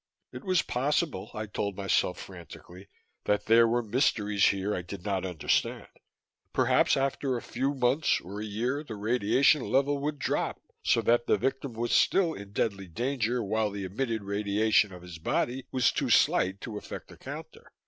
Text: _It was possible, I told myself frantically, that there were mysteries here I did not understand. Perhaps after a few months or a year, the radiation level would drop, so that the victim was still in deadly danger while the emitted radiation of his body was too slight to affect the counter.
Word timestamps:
_It 0.35 0.43
was 0.43 0.63
possible, 0.63 1.29
I 1.35 1.45
told 1.45 1.77
myself 1.77 2.19
frantically, 2.19 2.87
that 3.25 3.45
there 3.45 3.67
were 3.67 3.83
mysteries 3.83 4.45
here 4.47 4.73
I 4.73 4.81
did 4.81 5.05
not 5.05 5.27
understand. 5.27 5.85
Perhaps 6.53 6.97
after 6.97 7.37
a 7.37 7.41
few 7.43 7.75
months 7.75 8.19
or 8.19 8.41
a 8.41 8.45
year, 8.45 8.83
the 8.83 8.95
radiation 8.95 9.61
level 9.61 9.99
would 9.99 10.17
drop, 10.17 10.59
so 10.81 11.03
that 11.03 11.27
the 11.27 11.37
victim 11.37 11.73
was 11.73 11.91
still 11.91 12.33
in 12.33 12.51
deadly 12.51 12.87
danger 12.87 13.43
while 13.43 13.69
the 13.69 13.83
emitted 13.83 14.23
radiation 14.23 14.91
of 14.91 15.03
his 15.03 15.19
body 15.19 15.67
was 15.71 15.91
too 15.91 16.09
slight 16.09 16.61
to 16.61 16.79
affect 16.79 17.09
the 17.09 17.17
counter. 17.17 17.71